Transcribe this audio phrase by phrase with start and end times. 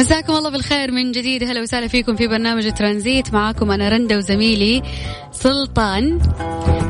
[0.00, 1.44] مساكم الله بالخير من جديد.
[1.44, 3.32] هلا وسهلا فيكم في برنامج ترانزيت.
[3.32, 4.82] معاكم أنا رندا وزميلي
[5.32, 6.20] سلطان.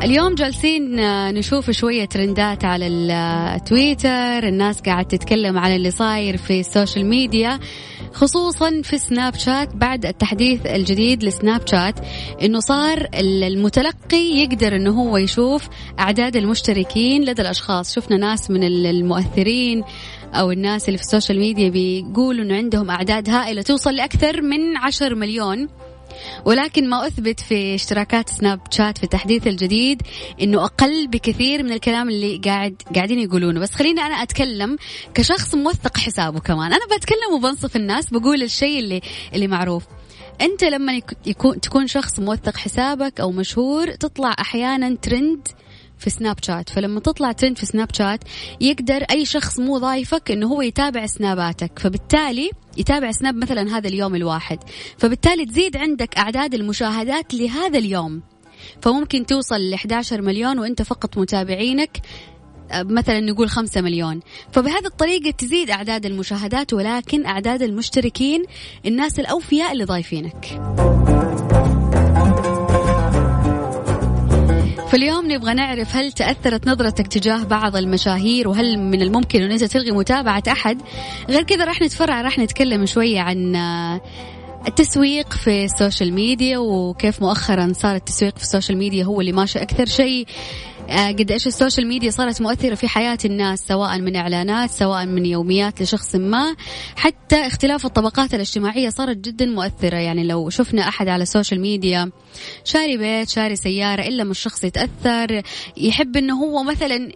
[0.03, 0.95] اليوم جالسين
[1.33, 7.59] نشوف شوية ترندات على التويتر الناس قاعد تتكلم عن اللي صاير في ال social media
[8.13, 9.75] خصوصا في سناب شات.
[9.75, 11.95] بعد التحديث الجديد لسناب شات
[12.41, 15.69] إنه صار المتلقي يقدر إنه هو يشوف
[15.99, 17.95] أعداد المشتركين لدى الأشخاص.
[17.95, 19.83] شفنا ناس من المؤثرين
[20.33, 24.77] أو الناس اللي في ال social media بيقولوا إنه عندهم أعداد هائلة توصل لأكثر من
[24.77, 25.69] 10 مليون.
[26.45, 30.01] ولكن ما أثبت في اشتراكات سناب شات في التحديث الجديد
[30.41, 33.59] إنه أقل بكثير من الكلام اللي قاعد قاعدين يقولونه.
[33.59, 34.77] بس خليني أنا أتكلم
[35.13, 36.73] كشخص موثق حسابه كمان.
[36.73, 39.01] أنا بتكلم وبنصف الناس بقول الشيء اللي
[39.33, 39.83] اللي معروف.
[40.41, 45.47] أنت لما يكون تكون شخص موثق حسابك أو مشهور تطلع أحيانا ترند
[46.01, 48.23] في سناب شات فلما تطلع ترند في سناب شات
[48.61, 54.15] يقدر أي شخص مو ضايفك أنه هو يتابع سناباتك فبالتالي يتابع سناب مثلا هذا اليوم
[54.15, 54.59] الواحد.
[54.97, 58.21] فبالتالي تزيد عندك أعداد المشاهدات لهذا اليوم.
[58.81, 61.97] فممكن توصل ل 11 مليون وأنت فقط متابعينك.
[62.73, 64.19] مثلا نقول خمسة مليون.
[64.51, 68.43] فبهذه الطريقة تزيد أعداد المشاهدات ولكن أعداد المشتركين
[68.85, 70.61] الناس الأوفياء اللي ضايفينك.
[74.91, 79.91] فاليوم نبغى نعرف هل تأثرت نظرتك تجاه بعض المشاهير وهل من الممكن أن أنت تلغي
[79.91, 80.81] متابعة أحد؟
[81.29, 84.01] غير كذا راح نتفرع راح نتكلم شوية عن آه،
[84.67, 89.61] التسويق في ال social media وكيف مؤخرا صار التسويق في السوشيال ميديا هو اللي ماشي
[89.61, 90.25] أكثر شيء.
[90.91, 95.25] قد إيش ال social media صارت مؤثرة في حياة الناس سواء من إعلانات سواء من
[95.25, 96.55] يوميات لشخص ما.
[96.95, 99.97] حتى اختلاف الطبقات الاجتماعية صارت جدا مؤثرة.
[99.97, 102.11] يعني لو شفنا أحد على ال social media
[102.63, 105.41] شاري بيت شاري سيارة إلا ما الشخص يتأثر
[105.77, 107.11] يحب إنه هو مثلا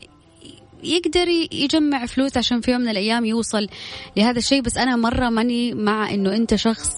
[0.83, 3.67] يقدر يجمع فلوس عشان في يوم من الأيام يوصل
[4.17, 4.61] لهذا الشيء.
[4.61, 6.89] بس أنا مرة ماني مع إنه أنت شخص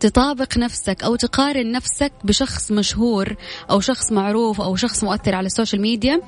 [0.00, 3.36] تطابق نفسك أو تقارن نفسك بشخص مشهور
[3.70, 6.20] أو شخص معروف أو شخص مؤثر على السوشيال ميديا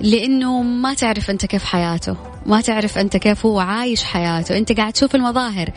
[0.00, 2.16] لأنه ما تعرف أنت كيف حياته
[2.46, 4.58] ما تعرف أنت كيف هو عايش حياته.
[4.58, 5.70] أنت قاعد تشوف المظاهر.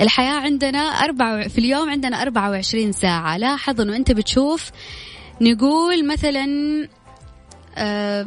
[0.00, 3.36] الحياة عندنا أربعة في اليوم عندنا 24 ساعة.
[3.36, 4.70] لاحظ أنه أنت بتشوف
[5.40, 6.46] نقول مثلا
[7.76, 8.26] آه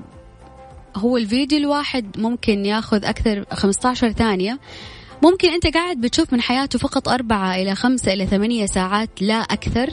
[0.95, 4.59] هو الفيديو الواحد ممكن ياخذ أكثر 15 ثانية.
[5.23, 9.89] ممكن أنت قاعد بتشوف من حياته فقط أربعة إلى خمسة إلى ثمانية ساعات لا أكثر.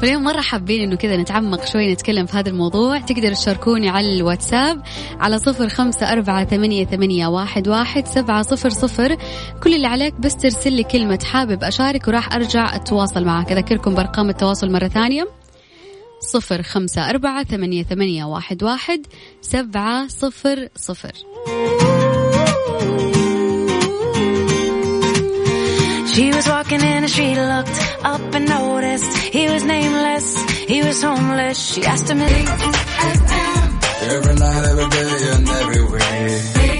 [0.00, 2.98] فاليوم مرة حابين إنه كذا نتعمق شوي نتكلم في هذا الموضوع.
[3.00, 4.82] تقدر تشاركوني على الواتساب
[5.20, 9.16] على صفر خمسة أربعة ثمانية, ثمانية واحد, واحد سبعة صفر صفر.
[9.62, 13.52] كل اللي عليك بس ترسل لي كلمة حابب أشارك وراح أرجع أتواصل معك.
[13.52, 15.28] أذكركم بأرقام التواصل مرة ثانية.
[16.20, 19.06] صفر خمسة أربعة ثمانية, ثمانية واحد, واحد
[19.40, 21.12] سبعة صفر صفر.
[26.16, 31.02] She was walking in and she looked up and noticed he was nameless, he was
[31.02, 31.58] homeless.
[31.74, 32.30] She asked him if
[34.14, 36.75] every night, every day, and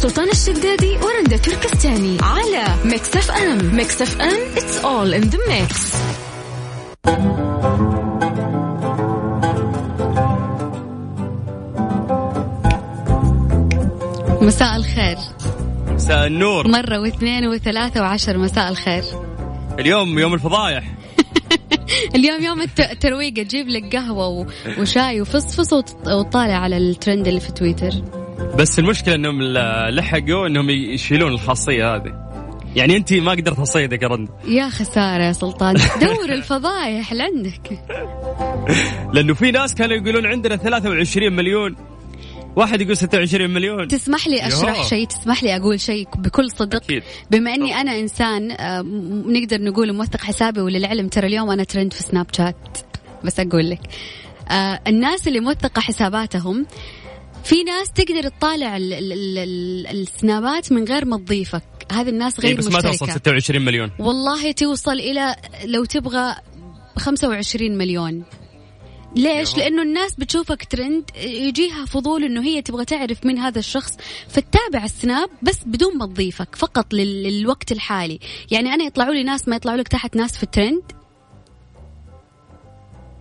[0.00, 3.76] سلطان الشدادي ورندا تركستاني على Mix FM.
[3.76, 5.96] Mix FM it's all in the mix.
[14.42, 15.16] مساء الخير.
[15.88, 16.68] مساء النور.
[16.68, 19.04] مرة واثنين وثلاثة وعشر مساء الخير.
[19.78, 20.84] اليوم يوم الفضايح.
[22.16, 24.46] اليوم يوم الترويق تجيب لك قهوة
[24.78, 28.19] وشاي وفصفص وتطالع على الترند اللي في تويتر.
[28.58, 29.42] بس المشكلة إنهم
[29.88, 32.30] لحقوا إنهم يشيلون الخاصية هذه.
[32.76, 34.28] يعني انت ما قدرت تصيدك يا رند.
[34.44, 35.74] يا خسارة يا سلطان.
[36.02, 37.78] دور الفضايح اللي عندك
[39.14, 41.76] لأنه في ناس كانوا يقولون عندنا 23 مليون.
[42.56, 43.88] واحد يقول 26 مليون.
[43.88, 47.02] تسمح لي أشرح شيء؟ تسمح لي أقول شيء بكل صدق؟ أكيد.
[47.30, 48.82] بما إني أنا إنسان آه،
[49.26, 52.78] نقدر نقول موثق حسابي وللعلم ترى اليوم أنا ترند في سناب شات
[53.24, 53.80] بس أقول لك.
[54.50, 56.66] آه، الناس اللي موثقة حساباتهم
[57.44, 61.62] في ناس تقدر تطالع ال- ال- ال- ال- السنابات من غير ما تضيفك.
[61.92, 62.96] هذه الناس غير إيه بس ما مشتركة.
[62.96, 63.90] توصل 26 مليون.
[63.98, 66.34] والله توصل إلى لو تبغى
[66.98, 68.22] 25 مليون.
[69.16, 73.96] ليش؟ لأنه الناس بتشوفك ترند يجيها فضول إنه هي تبغى تعرف مين هذا الشخص
[74.28, 78.18] فتتابع السناب بس بدون ما تضيفك فقط لل- للوقت الحالي،
[78.50, 80.82] يعني أنا يطلعوا لي ناس ما يطلعوا لك تحت ناس في الترند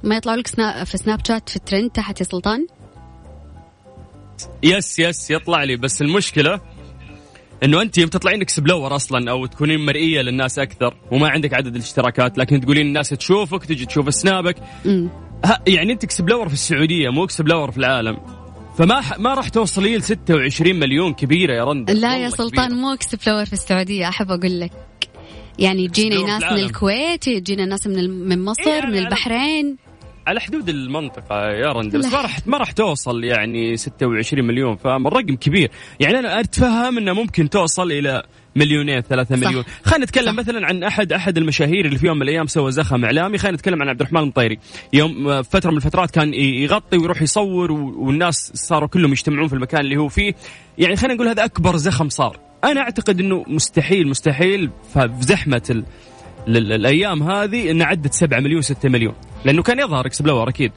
[0.04, 0.84] ما يطلعوا لك سنا...
[0.84, 2.68] في Snapchat في الترند تحت يا سلطان؟
[4.64, 5.76] yes yes يطلع لي.
[5.76, 6.62] بس المشكلة
[7.64, 12.38] إنه أنت يوم تطلعين explore أصلا أو تكونين مرئية للناس أكثر وما عندك عدد الاشتراكات
[12.38, 14.56] لكن تقولين الناس تشوفك تجي تشوف سنابك.
[15.68, 18.18] يعني أنت explore في السعودية مو explore في العالم.
[18.78, 19.20] فما ح...
[19.20, 22.80] ما راح توصلي ل 26 مليون كبيرة يا رند لا يا سلطان كبيرة.
[22.82, 24.10] مو explore في السعودية.
[24.10, 24.72] أحب أقول لك
[25.60, 26.60] يعني يجينا Explore ناس من.
[26.60, 29.78] الكويت يجينا ناس من من مصر إيه، من على- البحرين.
[30.28, 32.12] على حدود المنطقة يا رند بس لا.
[32.12, 35.72] ما راح ما راح توصل يعني 26 مليون فالرقم كبير.
[36.00, 38.24] يعني أنا أتفهم إنه ممكن توصل إلى
[38.56, 39.36] مليونين ثلاثة.
[39.36, 39.64] مليون.
[39.84, 40.34] خلينا نتكلم صح.
[40.34, 43.38] مثلا عن احد أحد المشاهير اللي في يوم من الأيام سوى زخم إعلامي.
[43.38, 44.60] خلينا نتكلم عن عبد الرحمن المطيري
[44.94, 49.98] يوم فترة من الفترات كان يغطي ويروح يصور والناس صاروا كلهم يجتمعون في المكان اللي
[49.98, 50.34] هو فيه.
[50.78, 52.40] يعني خلينا نقول هذا أكبر زخم صار.
[52.64, 55.84] أنا أعتقد إنه مستحيل مستحيل في زحمة
[56.48, 59.14] الأيام هذه انه عدت 7 مليون 6 مليون.
[59.46, 60.72] لأنه كان يظهر explore أكيد.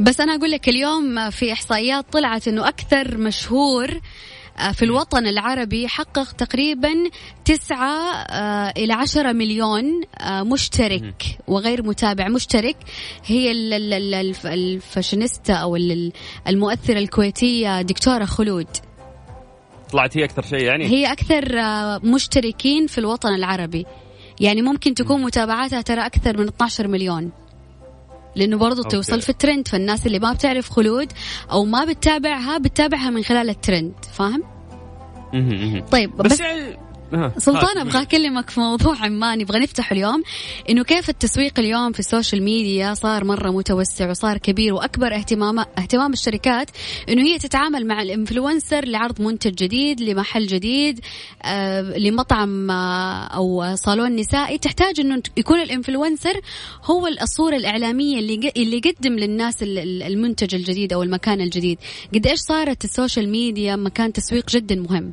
[0.00, 4.00] بس أنا أقول لك اليوم في إحصائيات طلعت إنه أكثر مشهور
[4.58, 6.90] آه، في الوطن العربي حقق تقريبا
[7.44, 9.84] تسعة آه، إلى عشرة مليون
[10.20, 12.28] آه، مشترك وغير متابع.
[12.28, 12.76] مشترك
[13.26, 16.12] هي ال- ال- ال- الف- الفاشينيستا أو ال-
[16.48, 18.66] المؤثرة الكويتية دكتورة خلود.
[19.92, 21.44] طلعت هي أكثر شيء يعني؟ هي أكثر
[22.08, 23.86] مشتركين في الوطن العربي.
[24.40, 27.30] يعني ممكن تكون متابعاتها ترى أكثر من 12 مليون
[28.36, 28.96] لأنه برضو okay.
[28.96, 31.12] توصل في الترند فالناس اللي ما بتعرف خلود
[31.50, 34.42] أو ما بتتابعها بتتابعها من خلال الترند فاهم؟
[35.90, 36.87] طيب بس, بس, يعني
[37.38, 39.38] سلطان ها، أبغى أكلمك في موضوع عمان.
[39.38, 40.22] نبغى نفتحه اليوم
[40.70, 45.58] إنه كيف التسويق اليوم في ال social media صار مرة متوسع وصار كبير وأكبر اهتمام
[45.58, 46.70] اهتمام الشركات
[47.08, 51.00] إنه هي تتعامل مع ال influencer لعرض منتج جديد لمحل جديد
[51.42, 54.58] آه لمطعم آه أو صالون نسائي.
[54.58, 56.40] تحتاج إنه يكون ال influencer
[56.84, 61.78] هو الصورة الإعلامية اللي اللي يقدم للناس ال- ال- المنتج الجديد أو المكان الجديد.
[62.14, 65.12] قد إيش صارت ال social media مكان تسويق جدا مهم؟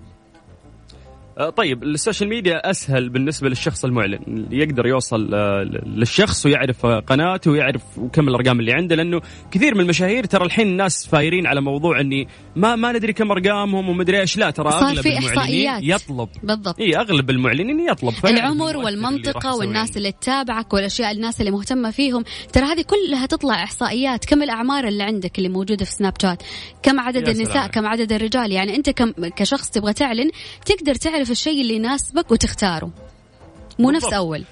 [1.56, 4.48] طيب ال social media أسهل بالنسبة للشخص المعلن.
[4.52, 7.82] يقدر يوصل آه، للشخص ويعرف آه، قناته ويعرف
[8.14, 9.22] كم الأرقام اللي عنده لأنه
[9.52, 13.90] كثير من المشاهير ترى الحين الناس فايرين على موضوع إني ما ما ندري كم أرقامهم
[13.90, 14.38] ومدري إيش.
[14.38, 15.84] لا ترى صار أغلب في المعلنين إحصائيات.
[15.84, 16.30] يطلب.
[16.44, 16.80] بالضبط.
[16.80, 18.14] إي أغلب المعلنين يطلب.
[18.26, 19.98] العمر المؤثر اللي والناس.
[19.98, 22.24] اللي تتابعك والأشياء الناس اللي مهتمة فيهم.
[22.54, 24.26] ترى هذه كلها تطلع إحصائيات.
[24.26, 26.44] كم الأعمار اللي عندك اللي موجودة في سناب شات
[26.84, 27.68] كم عدد النساء؟ سلام.
[27.68, 30.30] كم عدد الرجال؟ يعني أنت كم كشخص تبغى تعلن
[30.66, 32.92] تقدر تعرف الشيء اللي يناسبك وتختاره
[33.80, 34.14] مو نفس.
[34.14, 34.44] أول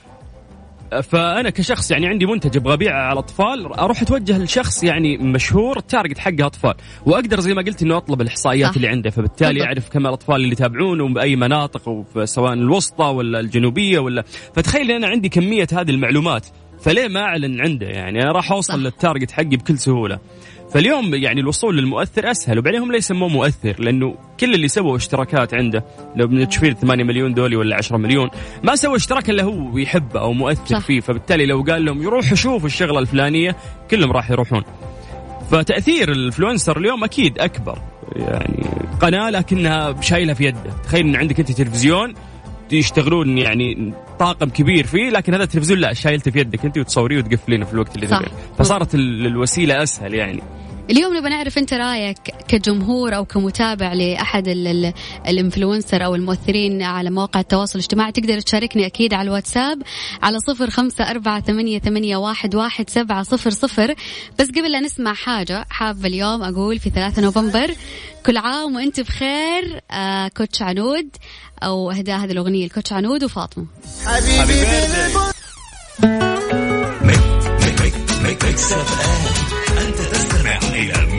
[1.01, 5.83] فأنا كشخص يعني عندي منتج أبغى أبيعه على أطفال أروح أتوجه لشخص يعني مشهور ال
[5.83, 6.73] target حقه أطفال
[7.05, 8.75] وأقدر زي ما قلت إنه أطلب الإحصائيات صح.
[8.75, 9.67] اللي عنده فبالتالي بالضبط.
[9.67, 14.23] أعرف كم الأطفال اللي يتابعونه باي مناطق سواء الوسطى ولا الجنوبية ولا
[14.55, 16.45] فتخيل أنا عندي كمية هذه المعلومات
[16.81, 18.79] فليه ما أعلن عنده يعني أنا راح أوصل صح.
[18.79, 20.19] لل target حقي بكل سهولة
[20.73, 25.83] فاليوم يعني الوصول للمؤثر أسهل وبعدين هم يسموه مؤثر؟ لأنه كل اللي سووا اشتراكات عنده
[26.15, 28.29] لو بنشوفين 8 مليون دولي ولا 10 مليون
[28.63, 30.79] ما سوى اشتراك إلا هو يحبه أو مؤثر صح.
[30.85, 30.99] فيه.
[30.99, 33.55] فبالتالي لو قال لهم يروحوا شوفوا الشغلة الفلانية
[33.91, 34.63] كلهم راح يروحون.
[35.51, 37.79] فتأثير الإنفلونسر اليوم أكيد أكبر.
[38.15, 38.63] يعني
[39.01, 40.59] قناة لكنها شايلها في يده.
[40.83, 42.13] تخيل إن عندك أنت تلفزيون
[42.71, 47.65] يشتغلون يعني طاقم كبير فيه لكن هذا التلفزيون لا شايلته في يدك أنت وتصوريه وتقفلينه
[47.65, 48.07] في الوقت اللي.
[48.07, 48.27] تبيه.
[48.57, 50.41] فصارت ال- الوسيلة أسهل يعني.
[50.89, 54.93] اليوم نبغى نعرف انت رايك كجمهور أو كمتابع لاحد ال- ال-
[55.27, 59.81] ال influencer أو المؤثرين على مواقع التواصل الاجتماعي تقدر تشاركني أكيد على الواتساب
[60.23, 63.95] على صفر خمسة أربعة ثمانية, ثمانية واحد, واحد سبعة صفر صفر
[64.39, 67.75] بس قبل لا نسمع حاجة حابة اليوم أقول في ثلاثة نوفمبر
[68.25, 71.07] كل عام وانت بخير آه coach عنود
[71.63, 73.65] أو أهداء هذه الأغنية ال coach عنود وفاطمة
[74.05, 74.63] حبيبي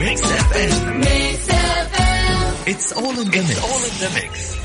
[0.05, 3.31] ميكس اف ام Mix FM اتس اول ان
[3.99, 4.55] ذا ميكس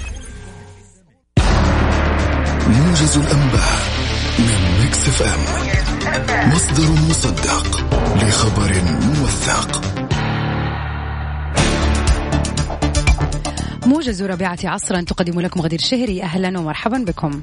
[2.69, 3.79] موجز الأنباء
[4.39, 7.81] من ميكس اف ام مصدر مصدق
[8.17, 9.81] لخبر موثق.
[13.87, 17.43] موجز رابعة عصرا تقدم لكم غدير الشهري أهلا ومرحبا بكم.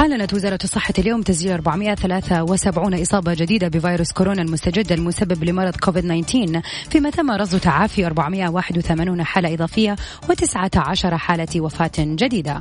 [0.00, 6.62] أعلنت وزارة الصحة اليوم تسجيل 473 إصابة جديدة بفيروس كورونا المستجد المسبب لمرض كوفيد 19
[6.90, 12.60] فيما تم رصد تعافي 481 حالة إضافية و19 حالة وفاة جديدة.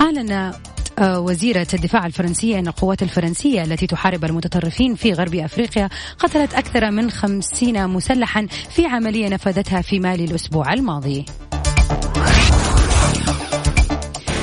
[0.00, 0.52] أعلن
[0.98, 6.90] آه، وزيرة الدفاع الفرنسية أن القوات الفرنسية التي تحارب المتطرفين في غرب أفريقيا قتلت أكثر
[6.90, 11.24] من خمسين مسلحا في عملية نفذتها في مالي الأسبوع الماضي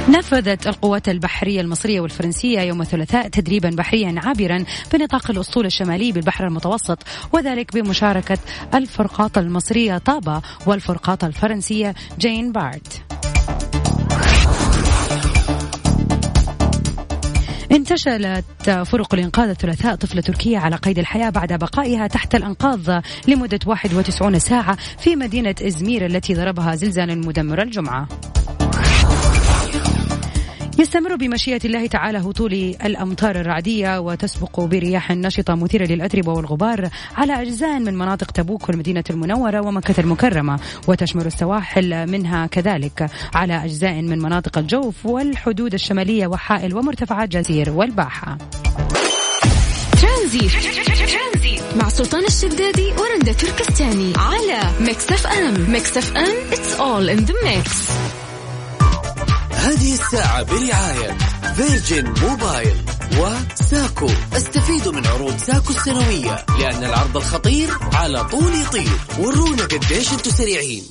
[0.10, 7.04] نفذت القوات البحرية المصرية والفرنسية يوم الثلاثاء تدريبا بحريا عابرا بنطاق الأسطول الشمالي بالبحر المتوسط
[7.34, 8.38] وذلك بمشاركة
[8.74, 13.02] الفرقاطة المصرية طابة والفرقاطة الفرنسية جين بارت.
[17.72, 24.40] انتشلت فرق الإنقاذ الثلاثاء طفلة تركية على قيد الحياة بعد بقائها تحت الأنقاض لمدة 91
[24.40, 28.08] ساعة في مدينة إزمير التي ضربها زلزال مدمر الجمعة.
[30.80, 32.54] يستمر بمشيئة الله تعالى هطول
[32.86, 39.62] الأمطار الرعدية وتسبق برياح نشطة مثيرة للأتربة والغبار على أجزاء من مناطق تبوك والمدينة المنورة
[39.62, 43.10] ومكة المكرمة وتشمل السواحل منها كذلك.
[43.36, 48.38] على أجزاء من مناطق الجوف والحدود الشمالية وحائل ومرتفعات جازان والباحة.
[50.02, 50.52] ترانزيت.
[51.76, 54.14] مع سلطان الشدادي ورندا تركستاني.
[54.18, 55.72] على Mix FM.
[55.72, 56.36] Mix FM.
[56.52, 57.92] It's all in the mix.
[59.68, 61.18] هذه الساعة برعاية
[61.56, 62.76] فيرجن موبايل
[63.20, 64.06] وساكو.
[64.38, 68.98] استفيدوا من عروض ساكو السنوية لأن العرض الخطير على طول يطير.
[69.20, 70.84] ورونا قديش أنتم سريعين.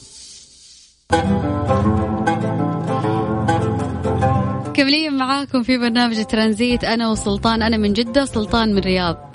[4.75, 9.35] كملين معاكم في برنامج ترانزيت أنا وسلطان أنا من جدة سلطان من الرياض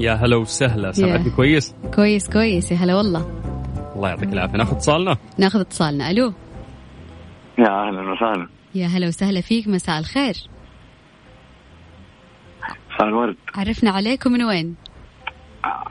[0.00, 3.30] يا هلا وسهلا سمعتني كويس؟ كويس كويس يا هلا والله.
[3.96, 4.56] الله يعطيك العافية.
[4.56, 6.32] ناخذ اتصالنا؟ ناخذ اتصالنا ألو.
[7.58, 8.55] يا أهلا وسهلا.
[8.76, 10.34] يا هلا وسهلا فيك مساء الخير.
[12.94, 13.36] مساء الورد.
[13.54, 14.76] عرفنا عليكم من وين؟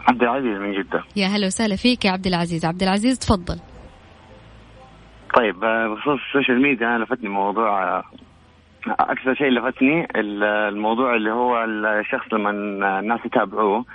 [0.08, 1.04] عبد العزيز من جدة.
[1.16, 2.66] يا هلا وسهلا فيك يا عبد العزيز.
[2.66, 3.60] عبد العزيز تفضل.
[5.36, 8.04] طيب آه، بخصوص ال social media أنا لفتني موضوع آه،
[8.88, 12.50] أكثر شيء لفتني ال- الموضوع اللي هو الشخص لما
[13.00, 13.86] الناس يتابعوه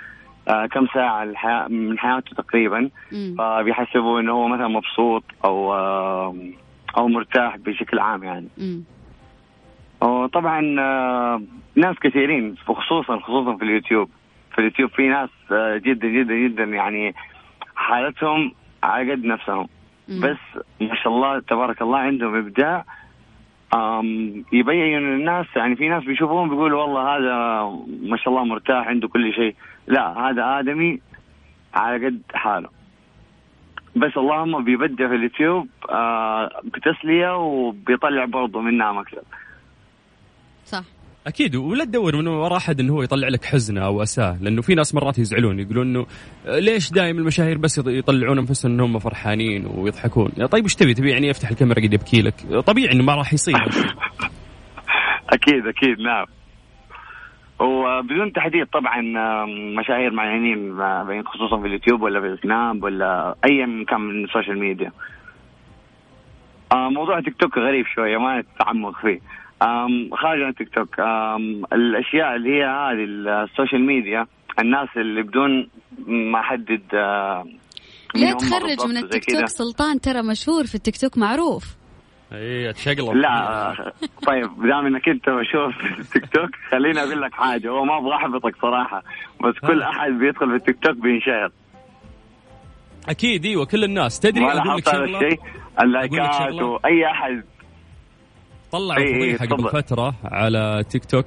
[0.47, 1.25] آه، كم ساعة
[1.67, 2.89] من حياته تقريبا.
[3.37, 5.73] فبيحسبوا إنه هو مثلا مبسوط أو
[6.97, 8.47] أو مرتاح بشكل عام يعني.
[10.01, 11.41] وطبعا آه،
[11.75, 14.09] ناس كثيرين وخصوصا خصوصا في اليوتيوب.
[14.51, 17.15] في اليوتيوب في ناس آه، جدا جدا جدا يعني
[17.75, 18.51] حالتهم
[18.83, 19.67] على قد نفسهم.
[20.07, 20.21] مم.
[20.21, 22.85] بس ما شاء الله تبارك الله عندهم إبداع
[24.53, 27.63] يبين للناس يعني في ناس بيشوفوهم بيقولوا والله هذا
[28.01, 29.55] ما شاء الله مرتاح عنده كل شيء.
[29.87, 31.01] لا هذا آدمي
[31.73, 32.69] على قد حاله.
[33.95, 39.23] بس اللهم بيبدع في اليوتيوب آه بتسلية وبيطلع برضه منها مكسب
[40.65, 40.83] صح.
[41.27, 44.75] أكيد ولا تدور من وراء أحد إنه هو يطلع لك حزنه أو أساة لأنه في
[44.75, 46.05] ناس مرات يزعلون يقولون إنه
[46.47, 50.93] آه، ليش دائما المشاهير بس يط- يطلعون أنفسهم إنهم فرحانين ويضحكون؟ يا طيب إيش تبي؟
[50.93, 52.33] تبي يعني يفتح الكاميرا قد يبكي لك؟
[52.67, 53.55] طبيعي إنه ما راح يصير.
[55.33, 56.25] أكيد أكيد نعم.
[57.61, 59.01] وبدون تحديد طبعا
[59.79, 60.77] مشاهير معينين
[61.07, 64.91] بين خصوصا في اليوتيوب ولا في السناب ولا ايا كان من ال social media.
[66.71, 69.19] آه، موضوع تيك توك غريب شوية ما نتعمق فيه.
[70.13, 70.99] خارج عن تيك توك
[71.73, 73.03] الأشياء اللي هي هذه
[73.43, 74.27] ال social media
[74.59, 75.69] الناس اللي بدون
[76.07, 77.45] ما أحدد آه،
[78.15, 79.25] لا تخرج من ال Tik.
[79.25, 81.80] Tok سلطان ترى مشهور في التيك توك معروف.
[82.31, 83.15] اي أتشقلب.
[83.15, 83.93] لا
[84.27, 87.69] طيب دام إنك أنت مشهور في التيك توك خليني أقول لك حاجة.
[87.69, 89.03] هو ما أبغى أحبطك صراحة
[89.43, 91.51] بس كل أحد بيدخل في التيك توك بينشهر.
[93.09, 94.19] أكيد إيوه كل الناس.
[94.19, 95.39] تدري أقول لك شغلة؟ الشيء
[95.81, 97.43] اللايكات؟ وأي أحد.
[98.71, 99.69] طلعوا إيه، فضيحه قبل.
[99.69, 101.25] فترة على تيك توك.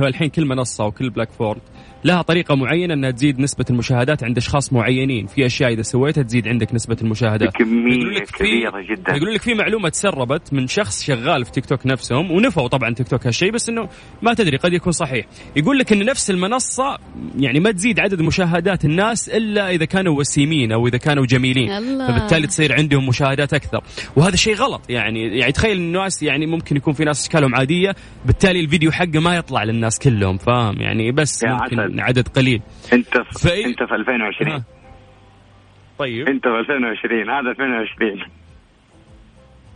[0.00, 1.60] هو الحين كل منصة وكل platform
[2.04, 6.48] لها طريقة معينة أنها تزيد نسبة المشاهدات عند أشخاص معينين، في أشياء إذا سويتها تزيد
[6.48, 7.56] عندك نسبة المشاهدات.
[7.56, 7.64] في-
[8.38, 9.12] كبيرة جدا.
[9.14, 13.08] يقولون لك في معلومة تسربت من شخص شغال في تيك توك نفسهم ونفوا طبعا تيك
[13.08, 13.88] توك هالشيء بس إنه
[14.22, 15.26] ما تدري قد يكون صحيح.
[15.56, 16.98] يقول لك إن نفس المنصة
[17.38, 21.70] يعني ما تزيد عدد مشاهدات الناس إلا إذا كانوا وسيمين أو إذا كانوا جميلين.
[21.72, 22.06] الله.
[22.08, 23.80] فبالتالي تصير عندهم مشاهدات أكثر
[24.16, 27.94] وهذا شيء غلط يعني يعني تخيل الناس يعني ممكن يكون في ناس أشكالهم عادية
[28.26, 32.62] بالتالي الفيديو حقه ما يطلع للناس كلهم فاهم يعني بس ممكن عدد قليل.
[32.92, 34.64] انت في فإيه؟ انت في 2020 ها.
[35.98, 36.28] طيب.
[36.28, 38.22] انت في 2020 هذا 2020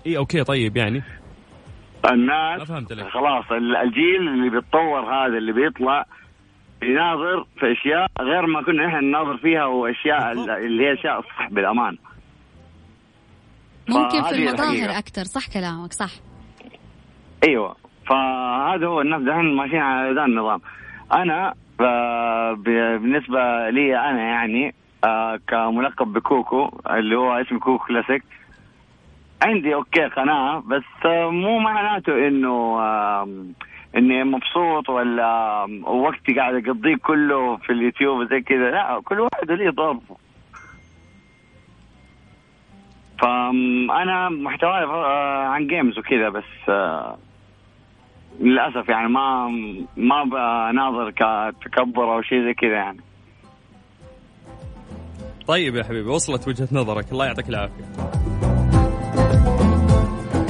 [0.07, 1.03] إي okay طيب يعني.
[2.11, 2.71] الناس.
[3.13, 6.05] خلاص ال- الجيل اللي بيتطور هذا اللي بيطلع
[6.83, 11.49] يناظر في أشياء غير ما كنا إحنا نناظر فيها وأشياء ال- اللي هي أشياء صح
[11.51, 11.97] بالأمان.
[13.89, 14.99] ممكن في المظاهر.
[14.99, 16.11] أكثر صح كلامك صح.
[17.49, 17.77] أيوه.
[18.07, 20.61] فهذا هو الناس دحين ماشيين على ذا النظام.
[21.15, 28.23] أنا آه، بالنسبة لي أنا يعني آه، كملقب بكوكو اللي هو اسمه كوكو كلاسيك.
[29.43, 33.53] عندي okay قناه بس آه، مو معناته إنه آم،
[33.97, 38.71] إني مبسوط ولا وقتي قاعد أقضيه كله في اليوتيوب وزي كذا.
[38.71, 40.17] لا كل واحد له ظرفه
[43.19, 47.19] فانا محتواي آه، عن games وكذا بس آه،
[48.41, 49.49] للأسف يعني ما
[49.97, 53.01] ما بناظر كتكبر أو شيء زي كذا يعني
[55.47, 57.85] طيب يا حبيبي وصلت وجهة نظرك الله يعطيك العافية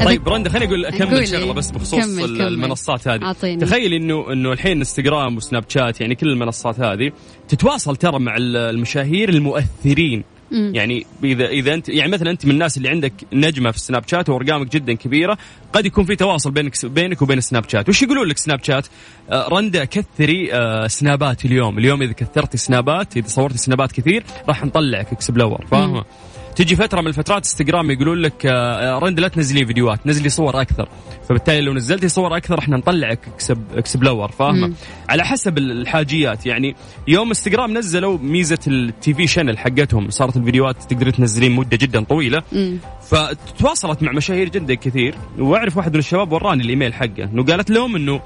[0.04, 1.28] طيب رندا خليني أقول قول اكمل.
[1.28, 2.46] شغلة بس بخصوص كمل، ال- كمل.
[2.48, 3.56] المنصات هذه أعطيني.
[3.60, 7.12] تخيل انه إنه الحين إنستغرام وسناب شات يعني كل المنصات هذه
[7.48, 10.72] تتواصل ترى مع ال- المشاهير المؤثرين مم.
[10.74, 14.28] يعني اذا إذا انت يعني مثلا أنت من الناس اللي عندك نجمة في سناب شات
[14.28, 15.38] وأرقامك جدا كبيرة
[15.72, 18.86] قد يكون في تواصل بينك بينك وبين سناب شات وش يقولون لك سناب شات
[19.30, 21.78] آه رندا كثري آه سنابات اليوم.
[21.78, 26.04] اليوم إذا كثرتي سنابات إذا صورتي سنابات كثير راح نطلعك explore فاهمه
[26.58, 30.88] تجي فترة من الفترات انستغرام يقولون لك آه، رند لا تنزلي فيديوهات نزلي صور أكثر
[31.28, 34.74] فبالتالي لو نزلتي صور أكثر إحنا نطلعك explore explore فاهمة مم.
[35.08, 36.76] على حسب الحاجيات يعني
[37.08, 42.42] يوم انستغرام نزلوا ميزة ال TV channel حقتهم صارت الفيديوهات تقدرين تنزلين مدة جدا طويلة
[42.52, 42.78] مم.
[43.02, 47.96] فتواصلت مع مشاهير جدا كثير وأعرف واحد من الشباب وراني الإيميل حقه انه قالت لهم
[47.96, 48.20] إنه آه،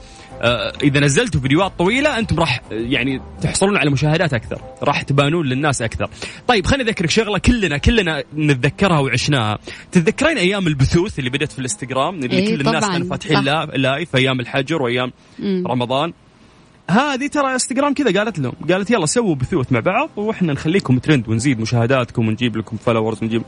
[0.83, 5.83] إذا نزلتوا فيديوهات طويلة أنتم راح آه، يعني تحصلون على مشاهدات أكثر راح تبانون للناس
[5.83, 6.11] أكثر
[6.49, 9.59] طيب خليني أذكرك شغلة كلنا كلنا نتذكرها وعشناها
[9.93, 12.89] تتذكرين أيام البثوث اللي بدأت في الإنستغرام اللي إيه، كل الناس.
[12.89, 15.65] كانوا فاتحين live أيام الحجر وأيام مم.
[15.67, 16.13] رمضان
[16.93, 21.29] هذه ترى انستغرام كذا قالت لهم قالت يلا سووا بثوث مع بعض وإحنا نخليكم ترند
[21.29, 23.43] ونزيد مشاهداتكم ونجيب لكم followers ونجيب.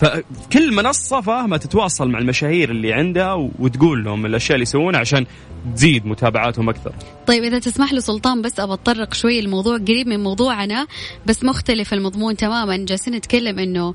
[0.00, 5.26] فكل منصة فاهمة تتواصل مع المشاهير اللي عندها وتقول لهم الأشياء اللي يسوونها عشان
[5.74, 6.92] تزيد متابعاتهم أكثر.
[7.26, 10.86] طيب إذا تسمح لي سلطان بس أبى أتطرق شوي الموضوع قريب من موضوعنا
[11.26, 13.94] بس مختلف المضمون تماما جالسين نتكلم إنه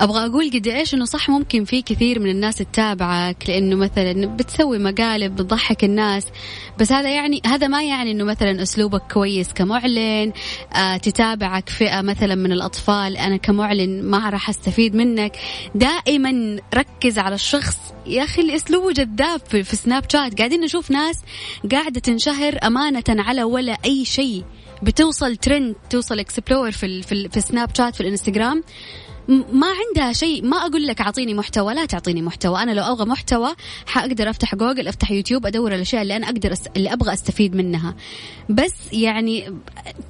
[0.00, 4.78] أبغى أقول قد إيش إنه صح ممكن في كثير من الناس تتابعك لأنه مثلا بتسوي
[4.78, 6.26] مقالب بتضحك الناس.
[6.78, 10.32] بس هذا يعني هذا ما يعني إنه مثلا أسلوبك كويس كمعلن
[10.74, 15.36] آه تتابعك فئة مثلا من الأطفال أنا كمعلن ما راح أستفيد منك.
[15.74, 20.38] دائما ركز على الشخص يا أخي اللي أسلوبه جذاب في, سناب شات.
[20.38, 21.20] قاعدين نشوف ناس
[21.72, 24.44] قاعدة تنشهر أمانة على ولا أي شيء.
[24.82, 28.62] بتوصل ترند توصل explore في في, في سناب شات في الإنستغرام.
[29.28, 30.44] ما عندها شيء.
[30.44, 32.62] ما أقول لك أعطيني محتوى لا تعطيني محتوى.
[32.62, 33.54] أنا لو أبغى محتوى
[33.86, 36.66] حأقدر أفتح جوجل أفتح يوتيوب أدور الأشياء اللي أنا أقدر أس...
[36.76, 37.94] اللي أبغى أستفيد منها.
[38.48, 39.54] بس يعني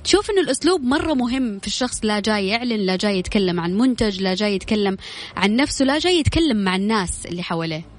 [0.04, 4.22] تشوف إنه الأسلوب مرة مهم في الشخص لا جاي يعلن لا جاي يتكلم عن منتج
[4.22, 4.96] لا جاي يتكلم
[5.36, 7.93] عن نفسه لا جاي يتكلم مع الناس اللي حواليه.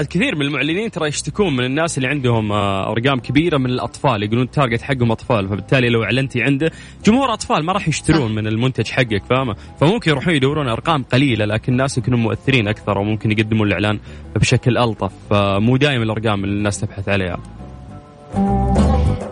[0.00, 4.44] كثير من المعلنين ترى يشتكون من الناس اللي عندهم آه، أرقام كبيرة من الأطفال يقولون
[4.44, 6.70] التارجت حقهم أطفال فبالتالي لو أعلنتي عنده
[7.04, 8.34] جمهور أطفال ما راح يشترون.
[8.34, 13.30] من المنتج حقك فاهمة؟ فممكن يروحون يدورون أرقام قليلة لكن الناس يكونوا مؤثرين أكثر وممكن
[13.30, 13.98] يقدموا الإعلان
[14.36, 17.38] بشكل ألطف فمو دائما الأرقام اللي الناس تبحث عليها.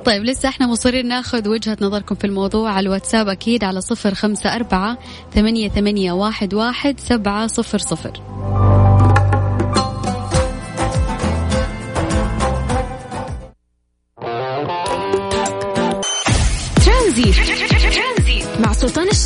[0.04, 4.56] طيب لسه إحنا مصرين ناخذ وجهة نظركم في الموضوع على الواتساب أكيد على صفر خمسة
[4.56, 4.98] أربعة
[5.34, 8.12] ثمانية, ثمانية واحد, واحد سبعة صفر صفر.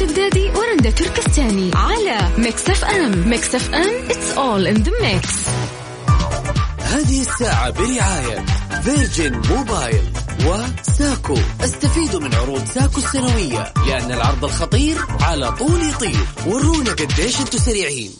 [0.04, 5.28] الشدادي ورندا تركستاني على Mix FM Mix FM it's all in the mix.
[6.78, 8.44] هذه الساعة برعاية
[8.84, 10.02] فيرجن موبايل
[10.46, 11.38] وساكو.
[11.64, 13.72] استفيدوا من عروض ساكو السنوية.
[13.86, 16.26] لأن العرض الخطير على طول يطير.
[16.46, 18.10] ورونا قديش أنتم سريعين.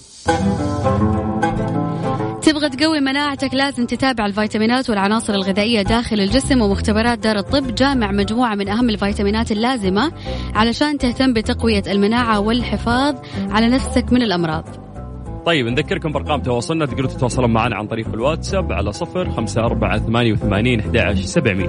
[2.45, 8.55] تبغى تقوي مناعتك لازم تتابع الفيتامينات والعناصر الغذائية داخل الجسم ومختبرات دار الطب جامع مجموعة
[8.55, 10.13] من أهم الفيتامينات اللازمة
[10.55, 13.15] علشان تهتم بتقوية المناعة والحفاظ
[13.51, 14.65] على نفسك من الأمراض.
[15.47, 16.87] طيب نذكركم بأرقام تواصلنا.
[16.87, 21.69] تقدروا تتواصلون معنا عن طريق الواتساب على صفر خمسة أربعة ثمانية وثمانين أحد عشر سبعمية.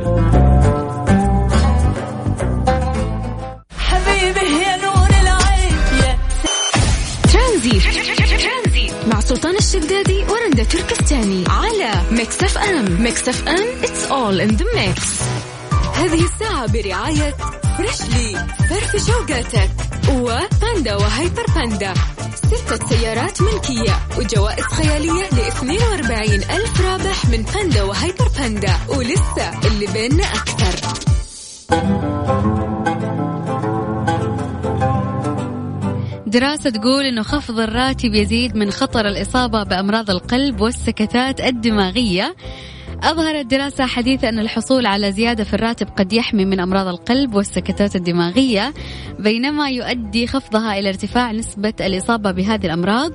[3.77, 6.17] حبيبي يا نور العين يا
[7.31, 10.14] ترانزيت مع سلطان الشدادي.
[10.65, 15.01] تركستاني على ميكس اف ام ميكس اف ام it's all in the mix.
[15.95, 17.35] هذه الساعة برعاية
[17.77, 19.69] فريشلي فرف شوقاتك
[20.09, 21.93] وباندا وهيبر باندا
[22.35, 29.87] ستة سيارات ملكية وجوائز خيالية ل 42 ألف رابح من باندا وهيبر باندا ولسه اللي
[29.87, 31.04] بيننا أكثر.
[36.35, 42.35] دراسة تقول أنه خفض الراتب يزيد من خطر الإصابة بأمراض القلب والسكتات الدماغية.
[43.03, 47.95] أظهرت دراسة حديثة أن الحصول على زيادة في الراتب قد يحمي من أمراض القلب والسكتات
[47.95, 48.73] الدماغية
[49.19, 53.11] بينما يؤدي خفضها إلى ارتفاع نسبة الإصابة بهذه الأمراض.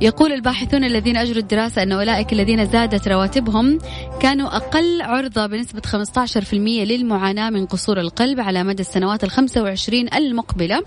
[0.00, 3.78] يقول الباحثون الذين أجروا الدراسة أن أولئك الذين زادت رواتبهم
[4.20, 6.54] كانوا أقل عرضة بنسبة 15%
[6.84, 10.82] للمعاناة من قصور القلب على مدى السنوات ال 25 المقبلة.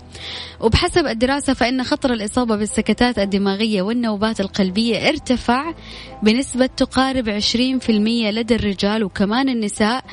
[0.60, 5.74] وبحسب الدراسة فإن خطر الإصابة بالسكتات الدماغية والنوبات القلبية ارتفع
[6.22, 10.04] بنسبة تقارب 20% لدى الرجال وكمان النساء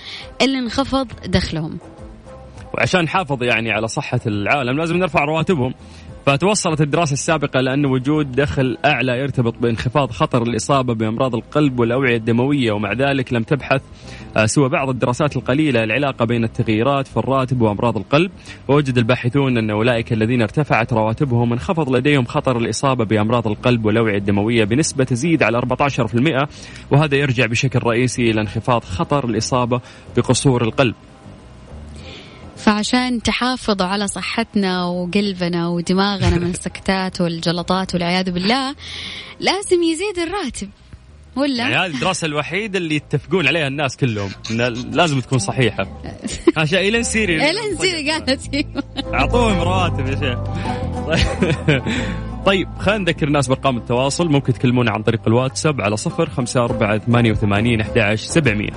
[0.41, 1.77] اللي انخفض دخلهم.
[2.73, 5.73] وعشان نحافظ يعني على صحة العالم لازم نرفع رواتبهم.
[6.25, 12.71] فتوصلت الدراسة السابقة لأن وجود دخل أعلى يرتبط بانخفاض خطر الإصابة بأمراض القلب والأوعية الدموية
[12.71, 13.81] ومع ذلك لم تبحث
[14.37, 18.31] آه، سوى بعض الدراسات القليلة العلاقة بين التغييرات في الراتب وأمراض القلب.
[18.67, 24.63] ووجد الباحثون أن أولئك الذين ارتفعت رواتبهم انخفض لديهم خطر الإصابة بأمراض القلب والأوعية الدموية
[24.63, 26.47] بنسبة تزيد على 14%
[26.91, 29.81] وهذا يرجع بشكل رئيسي إلى انخفاض خطر الإصابة
[30.17, 30.95] بقصور القلب.
[32.63, 38.75] فعشان تحافظوا على صحتنا وقلبنا ودماغنا من السكتات والجلطات والعياذ بالله
[39.39, 40.69] لازم يزيد الراتب
[41.35, 44.31] ولا؟ يعني هذه الدراسة الوحيدة اللي يتفقون عليها الناس كلهم
[44.91, 45.87] لازم تكون صحيحة.
[46.57, 48.65] عشان إيلين سيري إيلين سيري قالت
[49.13, 50.39] أعطوهم رواتب يا شيخ.
[52.45, 54.29] طيب خلينا نذكر الناس بأرقام التواصل.
[54.29, 58.73] ممكن تكلمونا عن طريق الواتساب على صفر خمسة أربعة ثمانية وثمانين أحد سبعمية.